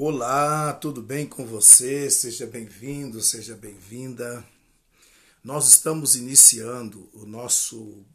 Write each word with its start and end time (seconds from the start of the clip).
Olá, 0.00 0.74
tudo 0.74 1.02
bem 1.02 1.26
com 1.26 1.44
você? 1.44 2.08
Seja 2.08 2.46
bem-vindo, 2.46 3.20
seja 3.20 3.56
bem-vinda. 3.56 4.46
Nós 5.42 5.66
estamos 5.70 6.14
iniciando 6.14 7.10
o 7.12 7.26
nosso 7.26 8.06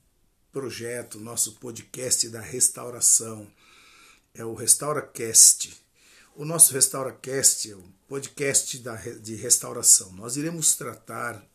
projeto, 0.50 1.20
nosso 1.20 1.56
podcast 1.56 2.30
da 2.30 2.40
restauração. 2.40 3.52
É 4.34 4.46
o 4.46 4.54
RestauraCast. 4.54 5.78
O 6.38 6.46
nosso 6.46 6.72
RestauraCast 6.74 7.72
é 7.72 7.76
o 7.76 7.84
podcast 8.08 8.82
de 9.22 9.36
restauração. 9.36 10.14
Nós 10.14 10.38
iremos 10.38 10.76
tratar 10.76 11.46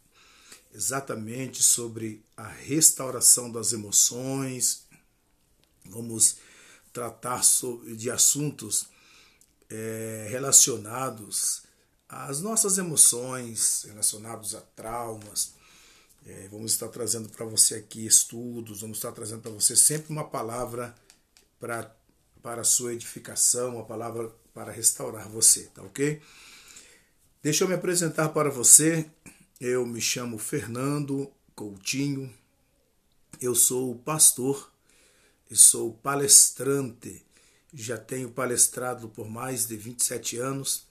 exatamente 0.74 1.62
sobre 1.62 2.22
a 2.36 2.46
restauração 2.46 3.50
das 3.50 3.72
emoções. 3.72 4.84
Vamos 5.86 6.36
tratar 6.92 7.40
de 7.96 8.10
assuntos 8.10 8.88
é, 9.70 10.26
relacionados 10.30 11.62
às 12.08 12.40
nossas 12.40 12.78
emoções, 12.78 13.84
relacionados 13.86 14.54
a 14.54 14.60
traumas. 14.60 15.54
É, 16.26 16.48
vamos 16.50 16.72
estar 16.72 16.88
trazendo 16.88 17.28
para 17.28 17.46
você 17.46 17.76
aqui 17.76 18.06
estudos, 18.06 18.80
vamos 18.80 18.98
estar 18.98 19.12
trazendo 19.12 19.42
para 19.42 19.50
você 19.50 19.76
sempre 19.76 20.12
uma 20.12 20.24
palavra 20.24 20.94
para 21.58 21.94
para 22.42 22.60
a 22.60 22.64
sua 22.64 22.94
edificação, 22.94 23.74
uma 23.74 23.84
palavra 23.84 24.30
para 24.54 24.72
restaurar 24.72 25.28
você, 25.28 25.64
tá 25.74 25.82
ok? 25.82 26.22
Deixa 27.42 27.64
eu 27.64 27.68
me 27.68 27.74
apresentar 27.74 28.30
para 28.30 28.48
você. 28.48 29.10
Eu 29.60 29.84
me 29.84 30.00
chamo 30.00 30.38
Fernando 30.38 31.30
Coutinho, 31.54 32.32
eu 33.40 33.54
sou 33.54 33.96
pastor 33.96 34.72
e 35.50 35.56
sou 35.56 35.94
palestrante 35.94 37.24
já 37.72 37.98
tenho 37.98 38.30
palestrado 38.30 39.08
por 39.08 39.28
mais 39.28 39.66
de 39.66 39.76
27 39.76 40.38
anos 40.38 40.86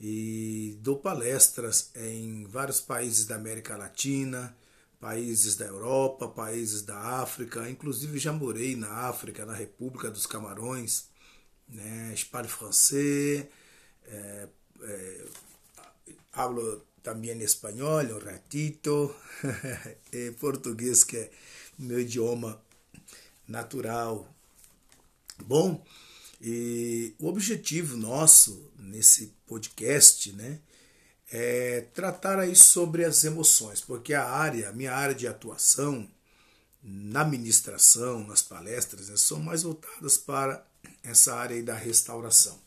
e 0.00 0.76
dou 0.80 0.98
palestras 0.98 1.90
em 1.94 2.44
vários 2.44 2.80
países 2.80 3.24
da 3.24 3.36
América 3.36 3.76
Latina, 3.76 4.56
países 5.00 5.56
da 5.56 5.66
Europa, 5.66 6.28
países 6.28 6.82
da 6.82 6.98
África, 6.98 7.68
inclusive 7.68 8.18
já 8.18 8.32
morei 8.32 8.76
na 8.76 9.08
África, 9.08 9.46
na 9.46 9.54
República 9.54 10.10
dos 10.10 10.26
Camarões, 10.26 11.06
né, 11.68 12.12
espanhol 12.12 12.48
francês, 12.48 13.46
é, 14.06 14.48
é, 14.82 15.24
hablo 16.32 16.84
também 17.02 17.42
espanhol 17.42 18.00
um 18.00 18.18
ratito, 18.18 19.14
e 20.12 20.30
português 20.32 21.04
que 21.04 21.16
é 21.16 21.30
meu 21.78 22.00
idioma 22.00 22.60
natural. 23.48 24.28
Bom, 25.44 25.84
o 27.18 27.26
objetivo 27.26 27.96
nosso 27.96 28.70
nesse 28.78 29.32
podcast, 29.46 30.32
né, 30.32 30.60
é 31.30 31.82
tratar 31.94 32.38
aí 32.38 32.54
sobre 32.54 33.04
as 33.04 33.24
emoções, 33.24 33.80
porque 33.80 34.12
a 34.12 34.28
área, 34.28 34.68
a 34.68 34.72
minha 34.72 34.92
área 34.92 35.14
de 35.14 35.26
atuação 35.26 36.08
na 36.82 37.24
ministração, 37.24 38.26
nas 38.26 38.42
palestras, 38.42 39.08
né, 39.08 39.16
são 39.16 39.40
mais 39.40 39.62
voltadas 39.62 40.18
para 40.18 40.66
essa 41.02 41.34
área 41.34 41.56
aí 41.56 41.62
da 41.62 41.74
restauração. 41.74 42.60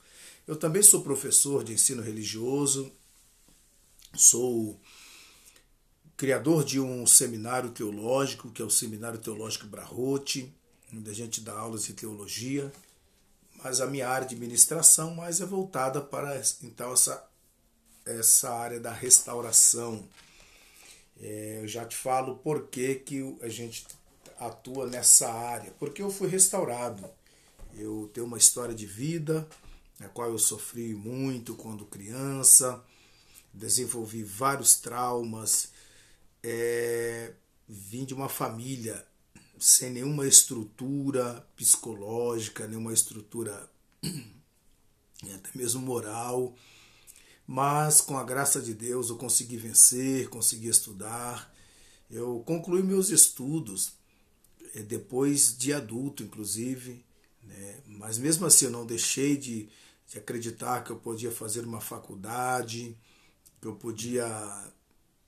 Eu 0.47 0.55
também 0.55 0.81
sou 0.81 1.01
professor 1.01 1.63
de 1.63 1.73
ensino 1.73 2.01
religioso, 2.01 2.91
sou 4.15 4.79
criador 6.15 6.63
de 6.63 6.79
um 6.79 7.05
seminário 7.05 7.71
teológico, 7.71 8.51
que 8.51 8.61
é 8.61 8.65
o 8.65 8.69
Seminário 8.69 9.19
Teológico 9.19 9.67
Brahote, 9.67 10.53
onde 10.97 11.09
a 11.09 11.13
gente 11.13 11.41
dá 11.41 11.53
aulas 11.53 11.85
de 11.85 11.93
teologia 11.93 12.71
mas 13.65 13.81
a 13.81 13.87
minha 13.87 14.07
área 14.07 14.27
de 14.27 14.35
administração 14.35 15.15
mais 15.15 15.41
é 15.41 15.45
voltada 15.45 15.99
para 15.99 16.39
então 16.61 16.93
essa, 16.93 17.27
essa 18.05 18.53
área 18.53 18.79
da 18.79 18.91
restauração. 18.91 20.07
É, 21.19 21.61
eu 21.63 21.67
já 21.67 21.83
te 21.83 21.95
falo 21.95 22.35
por 22.35 22.67
que, 22.67 22.93
que 22.93 23.37
a 23.41 23.49
gente 23.49 23.87
atua 24.39 24.85
nessa 24.85 25.33
área. 25.33 25.73
Porque 25.79 26.03
eu 26.03 26.11
fui 26.11 26.27
restaurado. 26.27 27.09
Eu 27.73 28.07
tenho 28.13 28.27
uma 28.27 28.37
história 28.37 28.75
de 28.75 28.85
vida, 28.85 29.47
na 29.99 30.09
qual 30.09 30.29
eu 30.29 30.37
sofri 30.37 30.93
muito 30.93 31.55
quando 31.55 31.85
criança, 31.85 32.83
desenvolvi 33.51 34.23
vários 34.23 34.75
traumas, 34.75 35.69
é, 36.43 37.33
vim 37.67 38.05
de 38.05 38.13
uma 38.13 38.29
família 38.29 39.03
sem 39.59 39.89
nenhuma 39.89 40.27
estrutura 40.27 41.45
psicológica, 41.55 42.67
nenhuma 42.67 42.93
estrutura 42.93 43.69
até 45.33 45.49
mesmo 45.55 45.81
moral, 45.81 46.55
mas 47.47 48.01
com 48.01 48.17
a 48.17 48.23
graça 48.23 48.61
de 48.61 48.73
Deus 48.73 49.09
eu 49.09 49.17
consegui 49.17 49.57
vencer, 49.57 50.29
consegui 50.29 50.67
estudar. 50.67 51.53
Eu 52.09 52.43
concluí 52.45 52.83
meus 52.83 53.09
estudos 53.09 53.93
eh, 54.73 54.81
depois 54.81 55.57
de 55.57 55.73
adulto, 55.73 56.23
inclusive, 56.23 57.03
né? 57.43 57.81
mas 57.85 58.17
mesmo 58.17 58.45
assim 58.45 58.65
eu 58.65 58.71
não 58.71 58.85
deixei 58.85 59.37
de, 59.37 59.69
de 60.07 60.17
acreditar 60.17 60.83
que 60.83 60.91
eu 60.91 60.97
podia 60.97 61.31
fazer 61.31 61.65
uma 61.65 61.81
faculdade, 61.81 62.97
que 63.61 63.67
eu 63.67 63.75
podia 63.75 64.25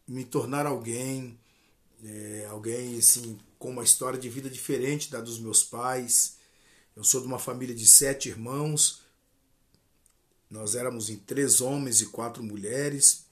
me 0.08 0.24
tornar 0.24 0.66
alguém, 0.66 1.38
é, 2.04 2.48
alguém 2.50 2.98
assim 2.98 3.40
com 3.58 3.72
uma 3.72 3.84
história 3.84 4.20
de 4.20 4.30
vida 4.30 4.50
diferente 4.50 5.12
da 5.12 5.20
dos 5.20 5.40
meus 5.40 5.64
pais. 5.64 6.38
Eu 6.96 7.04
sou 7.04 7.22
de 7.22 7.28
uma 7.28 7.40
família 7.40 7.76
de 7.76 7.86
sete 7.86 8.30
irmãos. 8.30 9.02
Nós 10.50 10.76
éramos 10.76 11.10
em 11.10 11.18
três 11.18 11.62
homens 11.62 12.02
e 12.02 12.08
quatro 12.08 12.42
mulheres. 12.44 13.26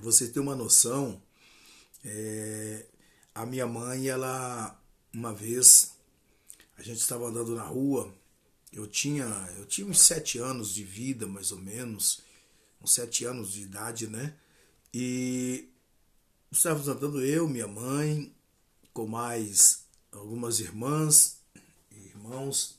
Você 0.00 0.28
ter 0.28 0.40
uma 0.40 0.54
noção, 0.54 1.20
é, 2.04 2.86
a 3.34 3.44
minha 3.44 3.66
mãe, 3.66 4.08
ela 4.08 4.80
uma 5.12 5.34
vez 5.34 5.92
a 6.76 6.82
gente 6.82 6.98
estava 7.00 7.26
andando 7.26 7.54
na 7.54 7.64
rua. 7.64 8.14
Eu 8.72 8.86
tinha 8.86 9.24
eu 9.58 9.66
tinha 9.66 9.86
uns 9.86 10.00
sete 10.00 10.38
anos 10.38 10.72
de 10.72 10.84
vida, 10.84 11.26
mais 11.26 11.50
ou 11.50 11.58
menos, 11.58 12.22
uns 12.80 12.94
sete 12.94 13.24
anos 13.24 13.52
de 13.52 13.62
idade, 13.62 14.06
né? 14.06 14.34
E 14.94 15.69
estávamos 16.50 16.88
andando 16.88 17.24
eu, 17.24 17.48
minha 17.48 17.68
mãe, 17.68 18.32
com 18.92 19.06
mais 19.06 19.84
algumas 20.10 20.58
irmãs 20.60 21.38
e 21.90 22.08
irmãos, 22.08 22.78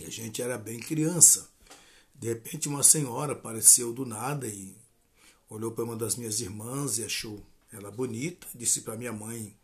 e 0.00 0.04
a 0.04 0.10
gente 0.10 0.40
era 0.40 0.56
bem 0.56 0.80
criança. 0.80 1.48
De 2.14 2.28
repente, 2.28 2.68
uma 2.68 2.82
senhora 2.82 3.32
apareceu 3.32 3.92
do 3.92 4.06
nada 4.06 4.46
e 4.46 4.74
olhou 5.50 5.70
para 5.70 5.84
uma 5.84 5.96
das 5.96 6.16
minhas 6.16 6.40
irmãs 6.40 6.98
e 6.98 7.04
achou 7.04 7.42
ela 7.72 7.90
bonita. 7.90 8.46
Disse 8.54 8.80
para 8.82 8.96
minha 8.96 9.12
mãe: 9.12 9.54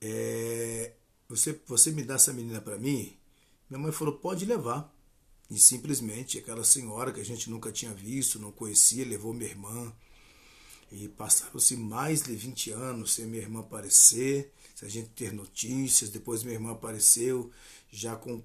é, 0.00 0.92
você, 1.28 1.60
você 1.66 1.90
me 1.90 2.02
dá 2.02 2.14
essa 2.14 2.32
menina 2.32 2.60
para 2.60 2.78
mim? 2.78 3.16
Minha 3.68 3.80
mãe 3.80 3.92
falou: 3.92 4.14
Pode 4.14 4.44
levar. 4.44 4.94
E 5.50 5.58
simplesmente 5.58 6.38
aquela 6.38 6.62
senhora 6.62 7.10
que 7.10 7.20
a 7.20 7.24
gente 7.24 7.48
nunca 7.48 7.72
tinha 7.72 7.92
visto, 7.94 8.38
não 8.38 8.52
conhecia, 8.52 9.04
levou 9.04 9.32
minha 9.32 9.48
irmã. 9.48 9.92
E 10.90 11.08
passaram-se 11.08 11.76
mais 11.76 12.22
de 12.22 12.34
20 12.34 12.70
anos 12.70 13.14
sem 13.14 13.26
minha 13.26 13.42
irmã 13.42 13.60
aparecer, 13.60 14.52
sem 14.74 14.88
a 14.88 14.90
gente 14.90 15.10
ter 15.10 15.32
notícias. 15.32 16.10
Depois 16.10 16.42
minha 16.42 16.54
irmã 16.54 16.72
apareceu, 16.72 17.50
já 17.90 18.16
com. 18.16 18.42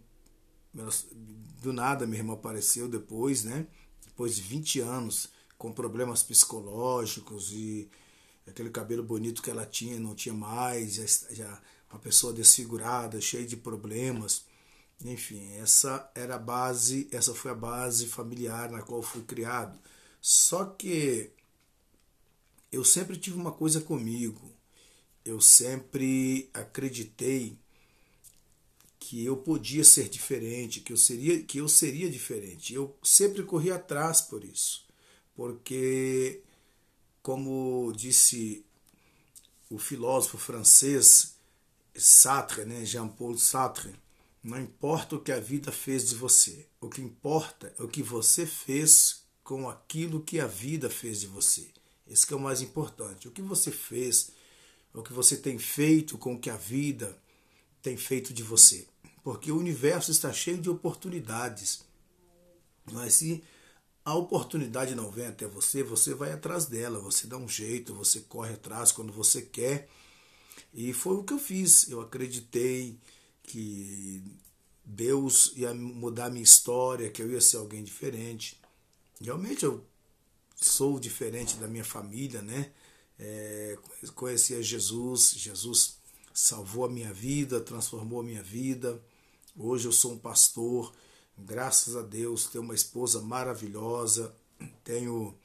Do 1.62 1.72
nada 1.72 2.08
minha 2.08 2.20
irmã 2.20 2.34
apareceu 2.34 2.90
depois, 2.90 3.44
né? 3.44 3.68
Depois 4.06 4.36
de 4.36 4.42
20 4.42 4.80
anos, 4.82 5.30
com 5.58 5.72
problemas 5.72 6.24
psicológicos 6.24 7.52
e 7.54 7.90
aquele 8.46 8.70
cabelo 8.70 9.04
bonito 9.04 9.42
que 9.42 9.50
ela 9.50 9.66
tinha 9.66 10.00
não 10.00 10.16
tinha 10.16 10.34
mais, 10.34 10.96
já, 10.96 11.06
já 11.32 11.62
uma 11.90 12.00
pessoa 12.00 12.34
desfigurada, 12.34 13.22
cheia 13.22 13.46
de 13.46 13.56
problemas. 13.56 14.46
Enfim, 15.06 15.56
essa 15.58 16.12
era 16.16 16.36
a 16.36 16.40
base, 16.40 17.08
essa 17.12 17.34
foi 17.34 17.52
a 17.52 17.56
base 17.56 18.08
familiar 18.08 18.70
na 18.72 18.82
qual 18.82 19.02
fui 19.02 19.22
criado. 19.22 19.78
Só 20.20 20.66
que 20.66 21.32
eu 22.74 22.84
sempre 22.84 23.16
tive 23.16 23.38
uma 23.38 23.52
coisa 23.52 23.80
comigo. 23.80 24.52
Eu 25.24 25.40
sempre 25.40 26.50
acreditei 26.52 27.56
que 29.00 29.24
eu 29.24 29.38
podia 29.38 29.84
ser 29.84 30.10
diferente, 30.10 30.80
que 30.80 30.92
eu 30.92 30.98
seria, 30.98 31.44
que 31.44 31.60
eu 31.60 31.70
seria 31.70 32.10
diferente. 32.10 32.74
Eu 32.74 32.98
sempre 33.04 33.44
corri 33.44 33.70
atrás 33.70 34.22
por 34.22 34.44
isso, 34.44 34.88
porque 35.36 36.42
como 37.22 37.94
disse 37.96 38.66
o 39.70 39.78
filósofo 39.78 40.38
francês 40.40 41.36
Sartre, 41.96 42.66
né, 42.66 42.84
Jean-Paul 42.84 43.38
Sartre, 43.38 43.94
não 44.44 44.60
importa 44.60 45.16
o 45.16 45.22
que 45.22 45.32
a 45.32 45.40
vida 45.40 45.72
fez 45.72 46.10
de 46.10 46.16
você, 46.16 46.68
o 46.82 46.90
que 46.90 47.02
importa 47.02 47.74
é 47.78 47.84
o 47.84 47.88
que 47.88 48.02
você 48.02 48.48
fez 48.48 49.24
com 49.44 49.70
aquilo 49.70 50.24
que 50.24 50.40
a 50.40 50.48
vida 50.48 50.90
fez 50.90 51.22
de 51.22 51.28
você. 51.28 51.70
Esse 52.14 52.32
é 52.32 52.36
o 52.36 52.40
mais 52.40 52.62
importante. 52.62 53.28
O 53.28 53.32
que 53.32 53.42
você 53.42 53.72
fez, 53.72 54.30
o 54.94 55.02
que 55.02 55.12
você 55.12 55.36
tem 55.36 55.58
feito 55.58 56.16
com 56.16 56.36
o 56.36 56.40
que 56.40 56.52
a 56.52 56.56
vida 56.56 57.18
tem 57.82 57.98
feito 57.98 58.32
de 58.32 58.44
você. 58.44 58.88
Porque 59.24 59.52
o 59.52 59.58
universo 59.58 60.12
está 60.12 60.32
cheio 60.32 60.60
de 60.60 60.70
oportunidades. 60.70 61.84
Mas 62.92 63.16
se 63.16 63.44
a 64.06 64.14
oportunidade 64.14 64.94
não 64.94 65.10
vem 65.10 65.26
até 65.26 65.48
você, 65.48 65.82
você 65.82 66.14
vai 66.14 66.32
atrás 66.32 66.68
dela, 66.68 67.00
você 67.00 67.26
dá 67.26 67.36
um 67.36 67.50
jeito, 67.50 67.96
você 67.96 68.20
corre 68.20 68.54
atrás 68.54 68.92
quando 68.92 69.12
você 69.12 69.42
quer. 69.42 69.90
E 70.72 70.94
foi 70.94 71.16
o 71.16 71.24
que 71.24 71.34
eu 71.34 71.40
fiz. 71.40 71.90
Eu 71.90 72.00
acreditei 72.00 72.96
que 73.42 74.24
Deus 74.86 75.52
ia 75.56 75.74
mudar 75.74 76.30
minha 76.30 76.44
história, 76.44 77.10
que 77.10 77.24
eu 77.24 77.32
ia 77.32 77.42
ser 77.42 77.58
alguém 77.58 77.84
diferente. 77.84 78.62
Realmente 79.20 79.66
eu 79.66 79.84
sou 80.66 81.00
diferente 81.00 81.58
da 81.58 81.68
minha 81.68 81.86
família, 81.86 82.42
né? 82.42 82.72
É, 83.20 83.78
conhecia 84.16 84.62
Jesus, 84.62 85.34
Jesus 85.36 85.98
salvou 86.34 86.86
a 86.86 86.90
minha 86.90 87.14
vida, 87.14 87.60
transformou 87.62 88.22
a 88.22 88.24
minha 88.24 88.42
vida. 88.42 89.02
Hoje 89.56 89.88
eu 89.88 89.92
sou 89.92 90.14
um 90.14 90.18
pastor 90.18 90.94
graças 91.38 91.96
a 91.96 92.02
Deus, 92.02 92.46
tenho 92.46 92.64
uma 92.64 92.76
esposa 92.76 93.22
maravilhosa, 93.22 94.36
tenho 94.84 95.36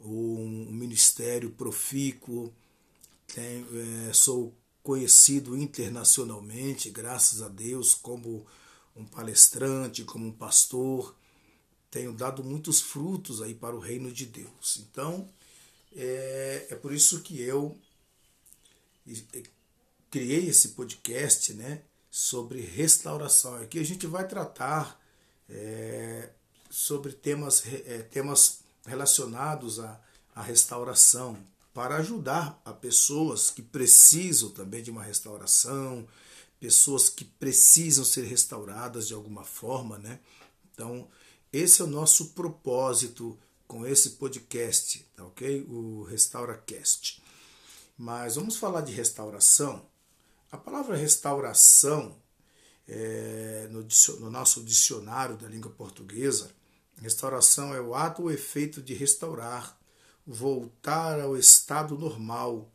um 0.00 0.66
ministério 0.70 1.50
profícuo, 1.50 2.52
tenho, 3.26 3.66
é, 4.08 4.12
sou 4.12 4.54
conhecido 4.82 5.56
internacionalmente, 5.56 6.90
graças 6.90 7.42
a 7.42 7.48
Deus, 7.48 7.94
como 7.94 8.46
um 8.94 9.04
palestrante, 9.04 10.04
como 10.04 10.26
um 10.26 10.32
pastor, 10.32 11.15
tenho 11.96 12.12
dado 12.12 12.44
muitos 12.44 12.82
frutos 12.82 13.40
aí 13.40 13.54
para 13.54 13.74
o 13.74 13.78
reino 13.80 14.12
de 14.12 14.26
Deus. 14.26 14.80
Então, 14.82 15.26
é, 15.96 16.66
é 16.68 16.74
por 16.74 16.92
isso 16.92 17.22
que 17.22 17.40
eu 17.40 17.74
criei 20.10 20.46
esse 20.46 20.68
podcast, 20.70 21.54
né? 21.54 21.80
sobre 22.10 22.60
restauração. 22.60 23.56
Aqui 23.56 23.78
a 23.78 23.84
gente 23.84 24.06
vai 24.06 24.26
tratar 24.26 24.98
é, 25.50 26.30
sobre 26.70 27.12
temas, 27.12 27.62
é, 27.66 28.02
temas 28.10 28.60
relacionados 28.86 29.80
à, 29.80 30.00
à 30.34 30.42
restauração, 30.42 31.36
para 31.74 31.96
ajudar 31.96 32.60
a 32.64 32.72
pessoas 32.72 33.50
que 33.50 33.60
precisam 33.60 34.48
também 34.48 34.82
de 34.82 34.90
uma 34.90 35.02
restauração, 35.02 36.06
pessoas 36.58 37.10
que 37.10 37.24
precisam 37.24 38.04
ser 38.04 38.24
restauradas 38.24 39.08
de 39.08 39.12
alguma 39.12 39.44
forma, 39.44 39.98
né? 39.98 40.18
Então, 40.72 41.06
esse 41.56 41.82
é 41.82 41.84
o 41.84 41.88
nosso 41.88 42.30
propósito 42.30 43.38
com 43.66 43.86
esse 43.86 44.10
podcast, 44.10 45.06
tá 45.16 45.24
ok? 45.24 45.62
O 45.68 46.04
RestauraCast. 46.04 47.22
Mas 47.98 48.36
vamos 48.36 48.56
falar 48.56 48.82
de 48.82 48.92
restauração 48.92 49.84
a 50.50 50.56
palavra 50.56 50.96
restauração, 50.96 52.16
é, 52.86 53.68
no, 53.70 53.86
no 54.20 54.30
nosso 54.30 54.62
dicionário 54.62 55.36
da 55.36 55.48
língua 55.48 55.70
portuguesa, 55.72 56.50
restauração 57.02 57.74
é 57.74 57.80
o 57.80 57.94
ato 57.94 58.22
ou 58.22 58.30
efeito 58.30 58.80
de 58.80 58.94
restaurar, 58.94 59.78
voltar 60.26 61.20
ao 61.20 61.36
estado 61.36 61.98
normal, 61.98 62.72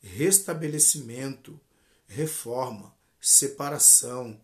restabelecimento, 0.00 1.58
reforma, 2.06 2.94
separação, 3.20 4.38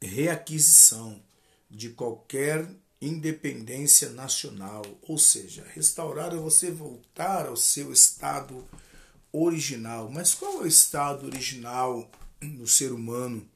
reaquisição 0.00 1.22
de 1.70 1.90
qualquer 1.90 2.68
independência 3.00 4.10
nacional, 4.10 4.84
ou 5.02 5.18
seja, 5.18 5.64
restaurar 5.72 6.32
é 6.34 6.36
você 6.36 6.70
voltar 6.70 7.46
ao 7.46 7.56
seu 7.56 7.92
estado 7.92 8.64
original. 9.32 10.10
Mas 10.10 10.34
qual 10.34 10.60
é 10.60 10.64
o 10.64 10.66
estado 10.66 11.26
original 11.26 12.10
do 12.40 12.66
ser 12.66 12.92
humano? 12.92 13.48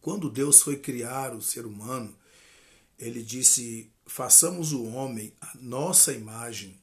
Quando 0.00 0.30
Deus 0.30 0.62
foi 0.62 0.76
criar 0.76 1.34
o 1.34 1.42
ser 1.42 1.66
humano, 1.66 2.14
ele 2.98 3.22
disse: 3.22 3.90
façamos 4.06 4.72
o 4.72 4.84
homem 4.84 5.32
a 5.40 5.52
nossa 5.60 6.12
imagem, 6.12 6.78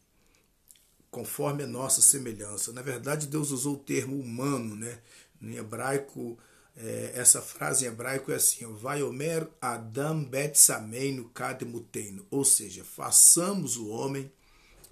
conforme 1.09 1.63
a 1.63 1.67
nossa 1.67 2.01
semelhança. 2.01 2.73
Na 2.73 2.81
verdade, 2.81 3.27
Deus 3.27 3.51
usou 3.51 3.75
o 3.75 3.79
termo 3.79 4.19
humano, 4.19 4.75
né? 4.75 4.99
Em 5.41 5.55
hebraico, 5.55 6.37
é, 6.75 7.11
essa 7.15 7.41
frase 7.41 7.85
em 7.85 7.87
hebraico 7.87 8.31
é 8.31 8.35
assim: 8.35 8.65
Vaiomer 8.75 9.47
Adam 9.61 10.23
Betsameinu 10.23 11.29
Kademuteino. 11.29 12.25
Ou 12.31 12.43
seja, 12.43 12.83
façamos 12.83 13.77
o 13.77 13.89
homem, 13.89 14.31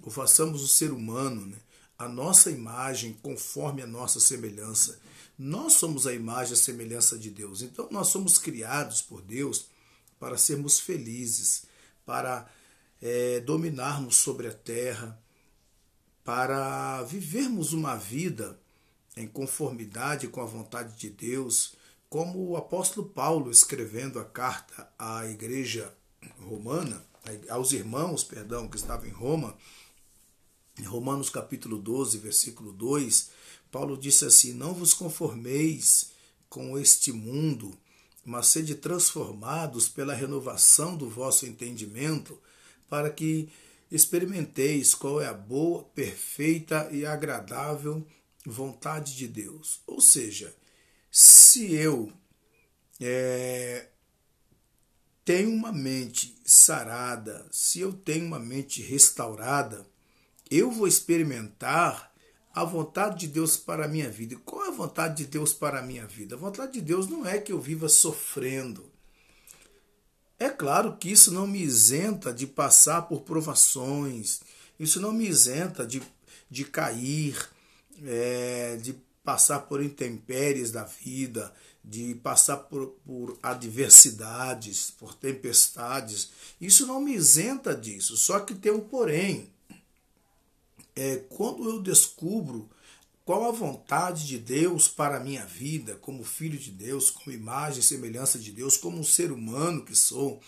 ou 0.02 0.10
façamos 0.10 0.62
o 0.62 0.68
ser 0.68 0.92
humano, 0.92 1.46
né? 1.46 1.58
a 1.98 2.08
nossa 2.08 2.50
imagem 2.50 3.16
conforme 3.22 3.82
a 3.82 3.86
nossa 3.86 4.20
semelhança. 4.20 5.00
Nós 5.38 5.74
somos 5.74 6.06
a 6.06 6.12
imagem 6.12 6.52
e 6.52 6.54
a 6.54 6.60
semelhança 6.60 7.18
de 7.18 7.30
Deus. 7.30 7.62
Então 7.62 7.88
nós 7.90 8.08
somos 8.08 8.38
criados 8.38 9.02
por 9.02 9.22
Deus 9.22 9.66
para 10.18 10.38
sermos 10.38 10.78
felizes, 10.78 11.64
para 12.06 12.48
é, 13.00 13.40
dominarmos 13.40 14.16
sobre 14.16 14.46
a 14.46 14.52
terra, 14.52 15.20
para 16.24 17.02
vivermos 17.02 17.72
uma 17.72 17.96
vida 17.96 18.58
em 19.16 19.26
conformidade 19.26 20.28
com 20.28 20.40
a 20.40 20.46
vontade 20.46 20.98
de 20.98 21.10
Deus, 21.10 21.74
como 22.08 22.46
o 22.46 22.56
apóstolo 22.56 23.08
Paulo 23.08 23.50
escrevendo 23.50 24.18
a 24.18 24.24
carta 24.24 24.88
à 24.98 25.26
igreja 25.26 25.92
romana, 26.40 27.04
aos 27.48 27.72
irmãos, 27.72 28.24
perdão, 28.24 28.68
que 28.68 28.76
estavam 28.76 29.06
em 29.06 29.12
Roma, 29.12 29.56
em 30.78 30.84
Romanos 30.84 31.30
capítulo 31.30 31.78
12, 31.78 32.18
versículo 32.18 32.72
2, 32.72 33.30
Paulo 33.70 33.96
disse 33.96 34.24
assim: 34.24 34.52
Não 34.52 34.74
vos 34.74 34.92
conformeis 34.92 36.10
com 36.48 36.78
este 36.78 37.12
mundo, 37.12 37.76
mas 38.24 38.48
sede 38.48 38.74
transformados 38.74 39.88
pela 39.88 40.14
renovação 40.14 40.96
do 40.96 41.08
vosso 41.08 41.46
entendimento, 41.46 42.38
para 42.88 43.10
que 43.10 43.48
experimenteis 43.90 44.94
qual 44.94 45.20
é 45.20 45.26
a 45.26 45.34
boa, 45.34 45.84
perfeita 45.94 46.88
e 46.90 47.04
agradável 47.04 48.06
vontade 48.44 49.16
de 49.16 49.28
Deus. 49.28 49.80
Ou 49.86 50.00
seja, 50.00 50.54
se 51.10 51.74
eu 51.74 52.12
é, 53.00 53.88
tenho 55.24 55.50
uma 55.50 55.72
mente 55.72 56.36
sarada, 56.44 57.46
se 57.50 57.80
eu 57.80 57.92
tenho 57.92 58.26
uma 58.26 58.38
mente 58.38 58.82
restaurada, 58.82 59.86
eu 60.50 60.70
vou 60.70 60.86
experimentar 60.86 62.12
a 62.54 62.64
vontade 62.64 63.20
de 63.20 63.28
Deus 63.28 63.56
para 63.56 63.86
a 63.86 63.88
minha 63.88 64.10
vida. 64.10 64.34
E 64.34 64.38
qual 64.38 64.66
é 64.66 64.68
a 64.68 64.72
vontade 64.72 65.24
de 65.24 65.26
Deus 65.26 65.52
para 65.52 65.78
a 65.78 65.82
minha 65.82 66.06
vida? 66.06 66.34
A 66.34 66.38
vontade 66.38 66.72
de 66.72 66.80
Deus 66.80 67.08
não 67.08 67.26
é 67.26 67.38
que 67.38 67.52
eu 67.52 67.60
viva 67.60 67.88
sofrendo. 67.88 68.90
É 70.38 70.50
claro 70.50 70.96
que 70.96 71.10
isso 71.10 71.32
não 71.32 71.46
me 71.46 71.62
isenta 71.62 72.32
de 72.32 72.46
passar 72.46 73.02
por 73.02 73.22
provações, 73.22 74.40
isso 74.78 75.00
não 75.00 75.12
me 75.12 75.26
isenta 75.26 75.86
de, 75.86 76.02
de 76.50 76.64
cair, 76.64 77.36
é, 78.04 78.78
de 78.80 78.94
passar 79.24 79.60
por 79.60 79.82
intempéries 79.82 80.70
da 80.70 80.84
vida, 80.84 81.52
de 81.84 82.14
passar 82.16 82.56
por, 82.56 82.88
por 83.04 83.38
adversidades, 83.42 84.90
por 84.90 85.14
tempestades. 85.14 86.30
Isso 86.60 86.86
não 86.86 87.00
me 87.00 87.14
isenta 87.14 87.74
disso, 87.74 88.16
só 88.16 88.40
que 88.40 88.54
tem 88.54 88.72
um 88.72 88.80
porém 88.80 89.50
é, 90.94 91.16
quando 91.28 91.68
eu 91.68 91.82
descubro 91.82 92.68
qual 93.24 93.48
a 93.48 93.52
vontade 93.52 94.26
de 94.26 94.38
Deus 94.38 94.88
para 94.88 95.16
a 95.16 95.20
minha 95.20 95.44
vida, 95.46 95.94
como 95.96 96.24
filho 96.24 96.58
de 96.58 96.70
Deus, 96.70 97.10
como 97.10 97.34
imagem 97.34 97.80
e 97.80 97.82
semelhança 97.82 98.38
de 98.38 98.50
Deus, 98.50 98.76
como 98.76 98.98
um 98.98 99.04
ser 99.04 99.30
humano 99.30 99.84
que 99.84 99.94
sou, 99.94 100.40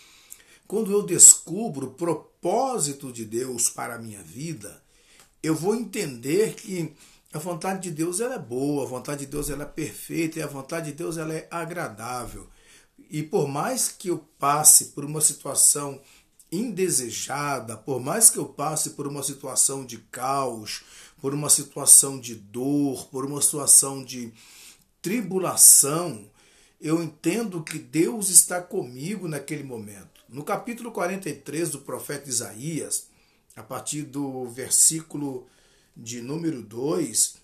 quando 0.66 0.90
eu 0.90 1.02
descubro 1.02 1.88
o 1.88 1.94
propósito 1.94 3.12
de 3.12 3.24
Deus 3.24 3.68
para 3.68 3.94
a 3.94 3.98
minha 3.98 4.22
vida, 4.22 4.82
eu 5.42 5.54
vou 5.54 5.74
entender 5.74 6.54
que 6.54 6.92
a 7.34 7.38
vontade 7.40 7.82
de 7.82 7.90
Deus 7.90 8.20
ela 8.20 8.36
é 8.36 8.38
boa, 8.38 8.84
a 8.84 8.88
vontade 8.88 9.26
de 9.26 9.32
Deus 9.32 9.50
ela 9.50 9.64
é 9.64 9.66
perfeita 9.66 10.38
e 10.38 10.42
a 10.42 10.46
vontade 10.46 10.86
de 10.86 10.92
Deus 10.92 11.18
ela 11.18 11.34
é 11.34 11.48
agradável. 11.50 12.48
E 13.10 13.24
por 13.24 13.48
mais 13.48 13.88
que 13.88 14.06
eu 14.06 14.18
passe 14.38 14.86
por 14.86 15.04
uma 15.04 15.20
situação 15.20 16.00
indesejada, 16.52 17.76
por 17.76 18.00
mais 18.00 18.30
que 18.30 18.38
eu 18.38 18.46
passe 18.46 18.90
por 18.90 19.08
uma 19.08 19.20
situação 19.20 19.84
de 19.84 19.98
caos, 19.98 20.84
por 21.20 21.34
uma 21.34 21.50
situação 21.50 22.20
de 22.20 22.36
dor, 22.36 23.08
por 23.08 23.24
uma 23.24 23.42
situação 23.42 24.04
de 24.04 24.32
tribulação, 25.02 26.30
eu 26.80 27.02
entendo 27.02 27.64
que 27.64 27.80
Deus 27.80 28.28
está 28.28 28.62
comigo 28.62 29.26
naquele 29.26 29.64
momento. 29.64 30.22
No 30.28 30.44
capítulo 30.44 30.92
43 30.92 31.70
do 31.70 31.80
profeta 31.80 32.28
Isaías, 32.28 33.08
a 33.56 33.62
partir 33.62 34.02
do 34.02 34.46
versículo 34.46 35.48
de 35.96 36.20
número 36.20 36.62
2, 36.62 37.36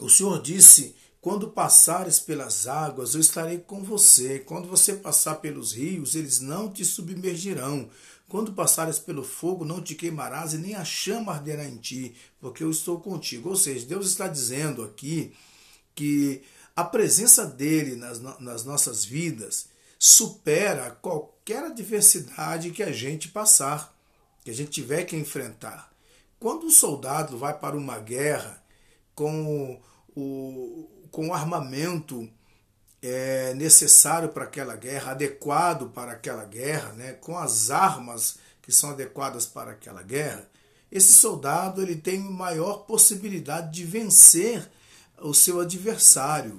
o 0.00 0.08
Senhor 0.08 0.40
disse: 0.42 0.94
quando 1.20 1.50
passares 1.50 2.18
pelas 2.18 2.66
águas, 2.66 3.14
eu 3.14 3.20
estarei 3.20 3.58
com 3.58 3.84
você. 3.84 4.38
Quando 4.38 4.68
você 4.68 4.94
passar 4.94 5.36
pelos 5.36 5.72
rios, 5.72 6.14
eles 6.14 6.40
não 6.40 6.72
te 6.72 6.82
submergirão. 6.82 7.90
Quando 8.26 8.54
passares 8.54 8.98
pelo 8.98 9.22
fogo, 9.22 9.64
não 9.64 9.82
te 9.82 9.94
queimarás 9.94 10.54
e 10.54 10.58
nem 10.58 10.74
a 10.74 10.84
chama 10.84 11.32
arderá 11.32 11.66
em 11.66 11.76
ti, 11.76 12.14
porque 12.40 12.64
eu 12.64 12.70
estou 12.70 13.00
contigo. 13.00 13.50
Ou 13.50 13.56
seja, 13.56 13.84
Deus 13.84 14.06
está 14.06 14.28
dizendo 14.28 14.82
aqui 14.82 15.34
que 15.94 16.40
a 16.74 16.84
presença 16.84 17.44
dele 17.44 17.96
nas, 17.96 18.18
nas 18.40 18.64
nossas 18.64 19.04
vidas 19.04 19.68
supera 19.98 20.90
qualquer 21.02 21.64
adversidade 21.64 22.70
que 22.70 22.82
a 22.82 22.92
gente 22.92 23.28
passar, 23.28 23.94
que 24.42 24.50
a 24.50 24.54
gente 24.54 24.70
tiver 24.70 25.04
que 25.04 25.16
enfrentar. 25.16 25.89
Quando 26.40 26.66
um 26.66 26.70
soldado 26.70 27.36
vai 27.36 27.52
para 27.52 27.76
uma 27.76 27.98
guerra 27.98 28.62
com 29.14 29.78
o, 30.16 30.88
com 31.10 31.28
o 31.28 31.34
armamento 31.34 32.26
é, 33.02 33.52
necessário 33.52 34.30
para 34.30 34.44
aquela 34.44 34.74
guerra, 34.74 35.12
adequado 35.12 35.90
para 35.90 36.12
aquela 36.12 36.46
guerra, 36.46 36.94
né, 36.94 37.12
com 37.12 37.36
as 37.36 37.70
armas 37.70 38.38
que 38.62 38.72
são 38.72 38.90
adequadas 38.90 39.44
para 39.44 39.72
aquela 39.72 40.02
guerra, 40.02 40.48
esse 40.90 41.12
soldado 41.12 41.82
ele 41.82 41.94
tem 41.94 42.18
maior 42.18 42.86
possibilidade 42.86 43.70
de 43.70 43.84
vencer 43.84 44.66
o 45.20 45.34
seu 45.34 45.60
adversário, 45.60 46.58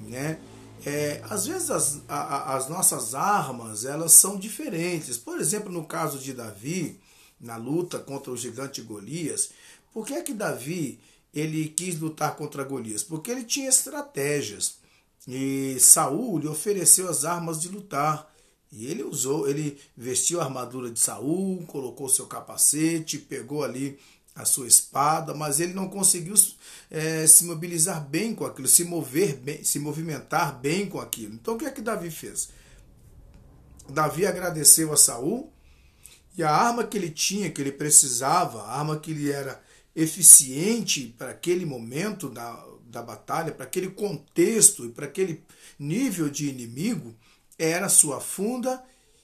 né? 0.00 0.40
É, 0.84 1.22
às 1.28 1.46
vezes 1.46 1.70
as, 1.70 2.00
a, 2.08 2.56
as 2.56 2.68
nossas 2.68 3.14
armas 3.14 3.84
elas 3.84 4.12
são 4.12 4.36
diferentes. 4.36 5.16
Por 5.16 5.38
exemplo, 5.38 5.70
no 5.70 5.86
caso 5.86 6.18
de 6.18 6.32
Davi, 6.32 7.00
na 7.40 7.56
luta 7.56 7.98
contra 7.98 8.30
o 8.30 8.36
gigante 8.36 8.82
Golias, 8.82 9.50
por 9.92 10.06
que 10.06 10.14
é 10.14 10.22
que 10.22 10.34
Davi 10.34 11.00
ele 11.32 11.68
quis 11.68 11.98
lutar 11.98 12.36
contra 12.36 12.64
Golias? 12.64 13.02
Porque 13.02 13.30
ele 13.30 13.44
tinha 13.44 13.68
estratégias. 13.68 14.78
E 15.26 15.76
Saul 15.78 16.38
lhe 16.38 16.48
ofereceu 16.48 17.08
as 17.08 17.24
armas 17.24 17.60
de 17.60 17.68
lutar. 17.68 18.30
E 18.72 18.86
ele 18.86 19.02
usou, 19.02 19.48
ele 19.48 19.78
vestiu 19.96 20.40
a 20.40 20.44
armadura 20.44 20.90
de 20.90 21.00
Saul, 21.00 21.64
colocou 21.66 22.08
seu 22.08 22.26
capacete, 22.26 23.18
pegou 23.18 23.64
ali 23.64 23.98
a 24.34 24.44
sua 24.44 24.68
espada, 24.68 25.34
mas 25.34 25.58
ele 25.58 25.74
não 25.74 25.88
conseguiu 25.88 26.34
é, 26.88 27.26
se 27.26 27.44
mobilizar 27.44 28.06
bem 28.06 28.32
com 28.34 28.44
aquilo, 28.44 28.68
se 28.68 28.84
mover 28.84 29.36
bem, 29.36 29.64
se 29.64 29.78
movimentar 29.80 30.58
bem 30.58 30.88
com 30.88 31.00
aquilo. 31.00 31.34
Então 31.34 31.54
o 31.54 31.58
que 31.58 31.66
é 31.66 31.70
que 31.70 31.80
Davi 31.80 32.10
fez? 32.10 32.50
Davi 33.88 34.24
agradeceu 34.24 34.92
a 34.92 34.96
Saul 34.96 35.52
e 36.36 36.42
a 36.42 36.50
arma 36.50 36.84
que 36.84 36.96
ele 36.96 37.10
tinha, 37.10 37.50
que 37.50 37.60
ele 37.60 37.72
precisava, 37.72 38.62
a 38.62 38.78
arma 38.78 38.98
que 38.98 39.12
lhe 39.12 39.30
era 39.30 39.62
eficiente 39.94 41.14
para 41.18 41.30
aquele 41.30 41.66
momento 41.66 42.28
da, 42.28 42.64
da 42.84 43.02
batalha, 43.02 43.52
para 43.52 43.64
aquele 43.64 43.90
contexto 43.90 44.86
e 44.86 44.90
para 44.90 45.06
aquele 45.06 45.42
nível 45.78 46.28
de 46.28 46.48
inimigo, 46.48 47.14
era 47.58 47.88
sua 47.88 48.20
funda 48.20 48.82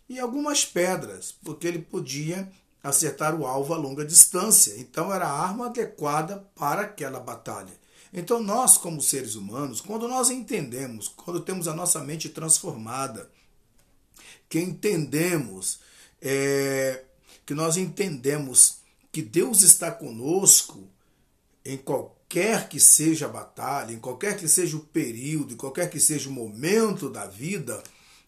e 0.09 0.19
algumas 0.19 0.65
pedras, 0.65 1.35
porque 1.43 1.67
ele 1.67 1.81
podia 1.81 2.51
acertar 2.83 3.35
o 3.35 3.47
alvo 3.47 3.75
a 3.75 3.77
longa 3.77 4.05
distância. 4.05 4.75
Então 4.79 5.13
era 5.13 5.27
a 5.27 5.41
arma 5.41 5.67
adequada 5.67 6.49
para 6.55 6.83
aquela 6.83 7.19
batalha. 7.19 7.73
Então 8.13 8.41
nós, 8.41 8.79
como 8.79 9.03
seres 9.03 9.35
humanos, 9.35 9.81
quando 9.81 10.07
nós 10.07 10.31
entendemos, 10.31 11.09
quando 11.09 11.41
temos 11.41 11.67
a 11.67 11.75
nossa 11.75 12.01
mente 12.01 12.29
transformada, 12.29 13.31
que 14.49 14.61
entendemos, 14.61 15.81
é, 16.21 17.03
que 17.45 17.55
nós 17.55 17.77
entendemos 17.77 18.79
que 19.13 19.23
Deus 19.23 19.63
está 19.63 19.91
conosco 19.91 20.89
em 21.65 21.77
qualquer 21.77 22.69
que 22.69 22.79
seja 22.79 23.27
a 23.27 23.31
batalha, 23.31 23.93
em 23.93 23.99
qualquer 23.99 24.37
que 24.37 24.49
seja 24.49 24.77
o 24.77 24.81
período, 24.81 25.55
em 25.55 25.57
qualquer 25.57 25.89
que 25.89 25.99
seja 25.99 26.29
o 26.29 26.33
momento 26.33 27.09
da 27.09 27.27
vida, 27.27 27.83